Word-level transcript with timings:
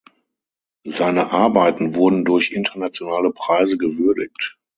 Seine 0.87 1.31
Arbeiten 1.31 1.93
wurden 1.93 2.25
durch 2.25 2.51
internationale 2.53 3.29
Preise 3.31 3.77
gewürdigt. 3.77 4.57